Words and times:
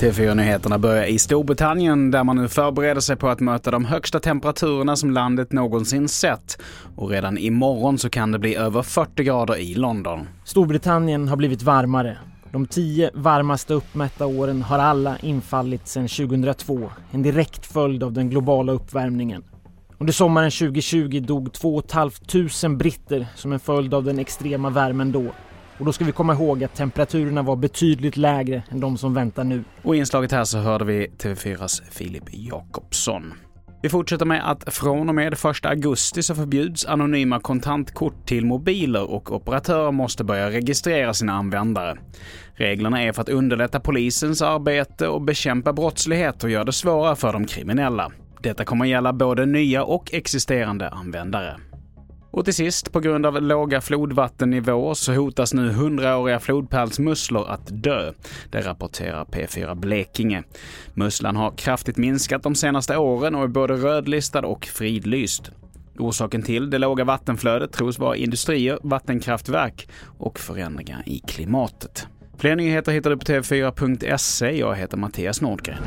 TV4-nyheterna 0.00 0.78
börjar 0.78 1.04
i 1.04 1.18
Storbritannien 1.18 2.10
där 2.10 2.24
man 2.24 2.36
nu 2.36 2.48
förbereder 2.48 3.00
sig 3.00 3.16
på 3.16 3.28
att 3.28 3.40
möta 3.40 3.70
de 3.70 3.84
högsta 3.84 4.20
temperaturerna 4.20 4.96
som 4.96 5.10
landet 5.10 5.52
någonsin 5.52 6.08
sett. 6.08 6.62
Och 6.96 7.10
redan 7.10 7.38
imorgon 7.38 7.98
så 7.98 8.10
kan 8.10 8.32
det 8.32 8.38
bli 8.38 8.54
över 8.54 8.82
40 8.82 9.24
grader 9.24 9.56
i 9.56 9.74
London. 9.74 10.28
Storbritannien 10.44 11.28
har 11.28 11.36
blivit 11.36 11.62
varmare. 11.62 12.18
De 12.52 12.66
tio 12.66 13.10
varmaste 13.14 13.74
uppmätta 13.74 14.26
åren 14.26 14.62
har 14.62 14.78
alla 14.78 15.18
infallit 15.18 15.88
sedan 15.88 16.08
2002. 16.08 16.90
En 17.10 17.22
direkt 17.22 17.66
följd 17.66 18.02
av 18.02 18.12
den 18.12 18.30
globala 18.30 18.72
uppvärmningen. 18.72 19.42
Under 20.02 20.12
sommaren 20.12 20.50
2020 20.50 21.20
dog 21.20 21.52
2 21.52 21.82
500 21.92 22.78
britter 22.78 23.26
som 23.34 23.52
en 23.52 23.60
följd 23.60 23.94
av 23.94 24.04
den 24.04 24.18
extrema 24.18 24.70
värmen 24.70 25.12
då. 25.12 25.26
Och 25.78 25.84
då 25.84 25.92
ska 25.92 26.04
vi 26.04 26.12
komma 26.12 26.32
ihåg 26.34 26.64
att 26.64 26.74
temperaturerna 26.74 27.42
var 27.42 27.56
betydligt 27.56 28.16
lägre 28.16 28.62
än 28.70 28.80
de 28.80 28.98
som 28.98 29.14
väntar 29.14 29.44
nu. 29.44 29.64
Och 29.82 29.96
i 29.96 29.98
inslaget 29.98 30.32
här 30.32 30.44
så 30.44 30.58
hörde 30.58 30.84
vi 30.84 31.06
TV4s 31.18 31.82
Filip 31.90 32.24
Jakobsson. 32.30 33.34
Vi 33.82 33.88
fortsätter 33.88 34.26
med 34.26 34.50
att 34.50 34.74
från 34.74 35.08
och 35.08 35.14
med 35.14 35.32
1 35.32 35.64
augusti 35.64 36.22
så 36.22 36.34
förbjuds 36.34 36.86
anonyma 36.86 37.40
kontantkort 37.40 38.26
till 38.26 38.46
mobiler 38.46 39.10
och 39.10 39.32
operatörer 39.32 39.92
måste 39.92 40.24
börja 40.24 40.50
registrera 40.50 41.14
sina 41.14 41.32
användare. 41.32 41.98
Reglerna 42.54 43.02
är 43.02 43.12
för 43.12 43.22
att 43.22 43.28
underlätta 43.28 43.80
polisens 43.80 44.42
arbete 44.42 45.08
och 45.08 45.22
bekämpa 45.22 45.72
brottslighet 45.72 46.44
och 46.44 46.50
göra 46.50 46.64
det 46.64 46.72
svårare 46.72 47.16
för 47.16 47.32
de 47.32 47.46
kriminella. 47.46 48.12
Detta 48.42 48.64
kommer 48.64 48.84
gälla 48.84 49.12
både 49.12 49.46
nya 49.46 49.84
och 49.84 50.14
existerande 50.14 50.88
användare. 50.88 51.56
Och 52.30 52.44
till 52.44 52.54
sist, 52.54 52.92
på 52.92 53.00
grund 53.00 53.26
av 53.26 53.42
låga 53.42 53.80
flodvattennivåer 53.80 54.94
så 54.94 55.12
hotas 55.12 55.54
nu 55.54 55.72
hundraåriga 55.72 56.40
flodpärlsmusslor 56.40 57.48
att 57.48 57.82
dö. 57.82 58.12
Det 58.50 58.60
rapporterar 58.60 59.24
P4 59.24 59.74
Blekinge. 59.74 60.42
Musslan 60.94 61.36
har 61.36 61.50
kraftigt 61.50 61.96
minskat 61.96 62.42
de 62.42 62.54
senaste 62.54 62.96
åren 62.96 63.34
och 63.34 63.42
är 63.42 63.48
både 63.48 63.74
rödlistad 63.74 64.46
och 64.46 64.66
fridlyst. 64.66 65.50
Orsaken 65.98 66.42
till 66.42 66.70
det 66.70 66.78
låga 66.78 67.04
vattenflödet 67.04 67.72
tros 67.72 67.98
vara 67.98 68.16
industrier, 68.16 68.78
vattenkraftverk 68.82 69.88
och 70.18 70.38
förändringar 70.38 71.02
i 71.06 71.18
klimatet. 71.18 72.06
Fler 72.38 72.56
nyheter 72.56 72.92
hittar 72.92 73.10
du 73.10 73.16
på 73.16 73.24
tv4.se. 73.24 74.58
Jag 74.58 74.76
heter 74.76 74.96
Mattias 74.96 75.40
Nordgren. 75.40 75.78